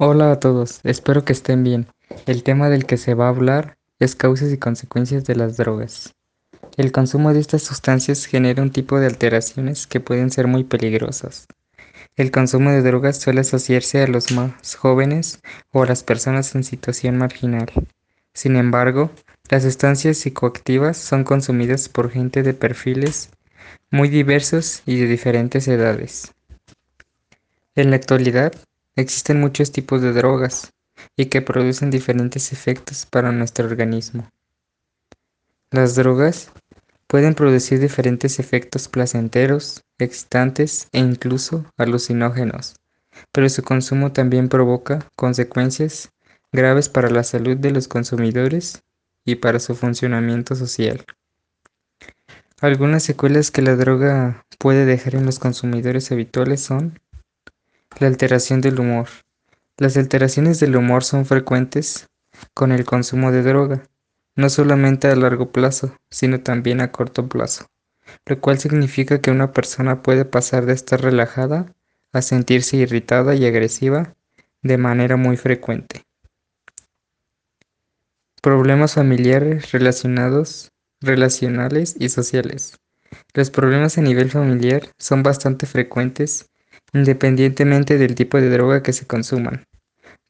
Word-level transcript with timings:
Hola 0.00 0.30
a 0.30 0.38
todos, 0.38 0.78
espero 0.84 1.24
que 1.24 1.32
estén 1.32 1.64
bien. 1.64 1.88
El 2.26 2.44
tema 2.44 2.68
del 2.68 2.86
que 2.86 2.96
se 2.96 3.14
va 3.14 3.26
a 3.26 3.30
hablar 3.30 3.78
es 3.98 4.14
causas 4.14 4.52
y 4.52 4.56
consecuencias 4.56 5.24
de 5.24 5.34
las 5.34 5.56
drogas. 5.56 6.14
El 6.76 6.92
consumo 6.92 7.34
de 7.34 7.40
estas 7.40 7.64
sustancias 7.64 8.24
genera 8.24 8.62
un 8.62 8.70
tipo 8.70 9.00
de 9.00 9.06
alteraciones 9.06 9.88
que 9.88 9.98
pueden 9.98 10.30
ser 10.30 10.46
muy 10.46 10.62
peligrosas. 10.62 11.48
El 12.14 12.30
consumo 12.30 12.70
de 12.70 12.82
drogas 12.82 13.16
suele 13.16 13.40
asociarse 13.40 14.00
a 14.00 14.06
los 14.06 14.30
más 14.30 14.76
jóvenes 14.76 15.40
o 15.72 15.82
a 15.82 15.86
las 15.86 16.04
personas 16.04 16.54
en 16.54 16.62
situación 16.62 17.18
marginal. 17.18 17.66
Sin 18.34 18.54
embargo, 18.54 19.10
las 19.50 19.64
sustancias 19.64 20.18
psicoactivas 20.18 20.96
son 20.96 21.24
consumidas 21.24 21.88
por 21.88 22.12
gente 22.12 22.44
de 22.44 22.54
perfiles 22.54 23.30
muy 23.90 24.08
diversos 24.08 24.80
y 24.86 25.00
de 25.00 25.08
diferentes 25.08 25.66
edades. 25.66 26.34
En 27.74 27.90
la 27.90 27.96
actualidad, 27.96 28.52
Existen 28.98 29.38
muchos 29.38 29.70
tipos 29.70 30.02
de 30.02 30.12
drogas 30.12 30.72
y 31.16 31.26
que 31.26 31.40
producen 31.40 31.88
diferentes 31.88 32.52
efectos 32.52 33.06
para 33.06 33.30
nuestro 33.30 33.64
organismo. 33.64 34.28
Las 35.70 35.94
drogas 35.94 36.50
pueden 37.06 37.36
producir 37.36 37.78
diferentes 37.78 38.40
efectos 38.40 38.88
placenteros, 38.88 39.84
excitantes 40.00 40.88
e 40.90 40.98
incluso 40.98 41.64
alucinógenos, 41.76 42.74
pero 43.30 43.48
su 43.48 43.62
consumo 43.62 44.10
también 44.10 44.48
provoca 44.48 45.08
consecuencias 45.14 46.10
graves 46.50 46.88
para 46.88 47.08
la 47.08 47.22
salud 47.22 47.56
de 47.56 47.70
los 47.70 47.86
consumidores 47.86 48.82
y 49.24 49.36
para 49.36 49.60
su 49.60 49.76
funcionamiento 49.76 50.56
social. 50.56 51.04
Algunas 52.60 53.04
secuelas 53.04 53.52
que 53.52 53.62
la 53.62 53.76
droga 53.76 54.44
puede 54.58 54.86
dejar 54.86 55.14
en 55.14 55.24
los 55.24 55.38
consumidores 55.38 56.10
habituales 56.10 56.62
son 56.62 56.98
la 58.00 58.06
alteración 58.06 58.60
del 58.60 58.78
humor. 58.78 59.08
Las 59.76 59.96
alteraciones 59.96 60.60
del 60.60 60.76
humor 60.76 61.04
son 61.04 61.26
frecuentes 61.26 62.08
con 62.54 62.72
el 62.72 62.84
consumo 62.84 63.32
de 63.32 63.42
droga, 63.42 63.82
no 64.36 64.50
solamente 64.50 65.08
a 65.08 65.16
largo 65.16 65.50
plazo, 65.50 65.96
sino 66.10 66.40
también 66.40 66.80
a 66.80 66.92
corto 66.92 67.28
plazo, 67.28 67.66
lo 68.26 68.40
cual 68.40 68.58
significa 68.58 69.20
que 69.20 69.30
una 69.30 69.52
persona 69.52 70.02
puede 70.02 70.24
pasar 70.24 70.66
de 70.66 70.74
estar 70.74 71.00
relajada 71.00 71.74
a 72.12 72.22
sentirse 72.22 72.76
irritada 72.76 73.34
y 73.34 73.46
agresiva 73.46 74.14
de 74.62 74.78
manera 74.78 75.16
muy 75.16 75.36
frecuente. 75.36 76.04
Problemas 78.40 78.94
familiares 78.94 79.72
relacionados, 79.72 80.70
relacionales 81.00 81.96
y 81.98 82.08
sociales. 82.08 82.78
Los 83.34 83.50
problemas 83.50 83.98
a 83.98 84.02
nivel 84.02 84.30
familiar 84.30 84.82
son 84.98 85.22
bastante 85.22 85.66
frecuentes 85.66 86.48
independientemente 86.92 87.98
del 87.98 88.14
tipo 88.14 88.40
de 88.40 88.50
droga 88.50 88.82
que 88.82 88.92
se 88.92 89.06
consuman. 89.06 89.66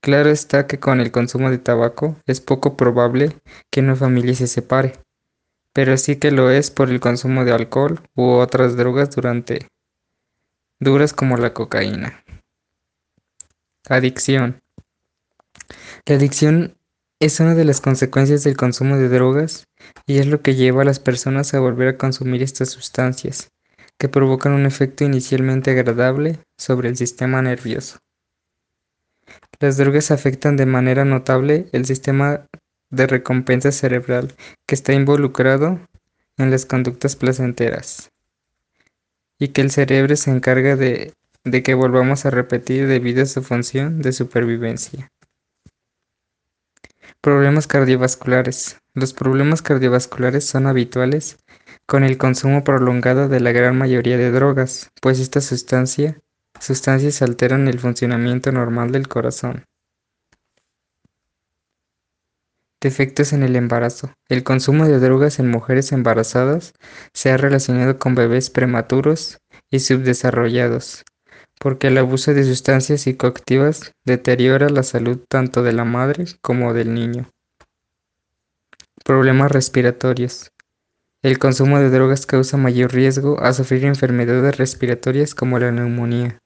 Claro 0.00 0.28
está 0.28 0.66
que 0.66 0.78
con 0.78 1.00
el 1.00 1.10
consumo 1.10 1.50
de 1.50 1.58
tabaco 1.58 2.16
es 2.26 2.40
poco 2.40 2.76
probable 2.76 3.36
que 3.70 3.80
una 3.80 3.96
familia 3.96 4.34
se 4.34 4.46
separe, 4.46 4.92
pero 5.72 5.96
sí 5.96 6.16
que 6.16 6.30
lo 6.30 6.50
es 6.50 6.70
por 6.70 6.90
el 6.90 7.00
consumo 7.00 7.44
de 7.44 7.52
alcohol 7.52 8.00
u 8.14 8.32
otras 8.32 8.76
drogas 8.76 9.14
durante 9.14 9.66
duras 10.78 11.12
como 11.14 11.36
la 11.36 11.54
cocaína. 11.54 12.22
Adicción. 13.88 14.62
La 16.06 16.16
adicción 16.16 16.76
es 17.18 17.40
una 17.40 17.54
de 17.54 17.64
las 17.64 17.80
consecuencias 17.80 18.44
del 18.44 18.56
consumo 18.56 18.98
de 18.98 19.08
drogas 19.08 19.66
y 20.06 20.18
es 20.18 20.26
lo 20.26 20.42
que 20.42 20.54
lleva 20.54 20.82
a 20.82 20.84
las 20.84 21.00
personas 21.00 21.54
a 21.54 21.60
volver 21.60 21.88
a 21.88 21.96
consumir 21.96 22.42
estas 22.42 22.68
sustancias, 22.68 23.50
que 23.98 24.08
provocan 24.08 24.52
un 24.52 24.66
efecto 24.66 25.04
inicialmente 25.04 25.70
agradable 25.70 26.38
sobre 26.58 26.88
el 26.88 26.96
sistema 26.96 27.42
nervioso. 27.42 27.98
Las 29.60 29.76
drogas 29.76 30.10
afectan 30.10 30.56
de 30.56 30.66
manera 30.66 31.04
notable 31.04 31.68
el 31.72 31.86
sistema 31.86 32.46
de 32.90 33.06
recompensa 33.06 33.72
cerebral 33.72 34.34
que 34.66 34.74
está 34.74 34.92
involucrado 34.92 35.80
en 36.36 36.50
las 36.50 36.66
conductas 36.66 37.16
placenteras 37.16 38.10
y 39.38 39.48
que 39.48 39.60
el 39.62 39.70
cerebro 39.70 40.16
se 40.16 40.30
encarga 40.30 40.76
de, 40.76 41.12
de 41.44 41.62
que 41.62 41.74
volvamos 41.74 42.26
a 42.26 42.30
repetir 42.30 42.86
debido 42.86 43.22
a 43.22 43.26
su 43.26 43.42
función 43.42 44.00
de 44.00 44.12
supervivencia. 44.12 45.10
Problemas 47.24 47.66
cardiovasculares. 47.66 48.76
Los 48.92 49.14
problemas 49.14 49.62
cardiovasculares 49.62 50.44
son 50.44 50.66
habituales 50.66 51.38
con 51.86 52.04
el 52.04 52.18
consumo 52.18 52.64
prolongado 52.64 53.30
de 53.30 53.40
la 53.40 53.50
gran 53.50 53.78
mayoría 53.78 54.18
de 54.18 54.30
drogas, 54.30 54.90
pues 55.00 55.18
estas 55.20 55.46
sustancia, 55.46 56.20
sustancias 56.60 57.22
alteran 57.22 57.66
el 57.66 57.78
funcionamiento 57.78 58.52
normal 58.52 58.92
del 58.92 59.08
corazón. 59.08 59.64
Defectos 62.82 63.32
en 63.32 63.42
el 63.42 63.56
embarazo. 63.56 64.12
El 64.28 64.44
consumo 64.44 64.86
de 64.86 64.98
drogas 64.98 65.38
en 65.38 65.50
mujeres 65.50 65.92
embarazadas 65.92 66.74
se 67.14 67.30
ha 67.30 67.38
relacionado 67.38 67.98
con 67.98 68.14
bebés 68.14 68.50
prematuros 68.50 69.38
y 69.70 69.80
subdesarrollados, 69.80 71.04
porque 71.64 71.86
el 71.86 71.96
abuso 71.96 72.34
de 72.34 72.44
sustancias 72.44 73.00
psicoactivas 73.00 73.94
deteriora 74.04 74.68
la 74.68 74.82
salud 74.82 75.18
tanto 75.26 75.62
de 75.62 75.72
la 75.72 75.86
madre 75.86 76.26
como 76.42 76.74
del 76.74 76.92
niño. 76.92 77.30
Problemas 79.02 79.50
respiratorios. 79.50 80.52
El 81.22 81.38
consumo 81.38 81.78
de 81.78 81.88
drogas 81.88 82.26
causa 82.26 82.58
mayor 82.58 82.92
riesgo 82.92 83.40
a 83.40 83.54
sufrir 83.54 83.86
enfermedades 83.86 84.58
respiratorias 84.58 85.34
como 85.34 85.58
la 85.58 85.72
neumonía. 85.72 86.38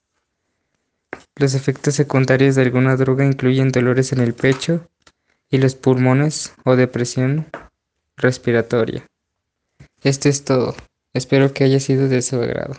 Los 1.34 1.54
efectos 1.54 1.96
secundarios 1.96 2.54
de 2.54 2.62
alguna 2.62 2.94
droga 2.94 3.24
incluyen 3.24 3.72
dolores 3.72 4.12
en 4.12 4.20
el 4.20 4.34
pecho 4.34 4.88
y 5.50 5.58
los 5.58 5.74
pulmones 5.74 6.54
o 6.64 6.76
depresión 6.76 7.48
respiratoria. 8.16 9.04
Esto 10.00 10.28
es 10.28 10.44
todo. 10.44 10.76
Espero 11.12 11.52
que 11.52 11.64
haya 11.64 11.80
sido 11.80 12.06
de 12.06 12.22
su 12.22 12.40
agrado. 12.40 12.76